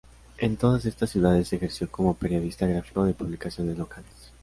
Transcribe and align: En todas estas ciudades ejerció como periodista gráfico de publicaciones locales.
En 0.39 0.57
todas 0.57 0.85
estas 0.85 1.11
ciudades 1.11 1.53
ejerció 1.53 1.87
como 1.91 2.15
periodista 2.15 2.65
gráfico 2.65 3.03
de 3.05 3.13
publicaciones 3.13 3.77
locales. 3.77 4.33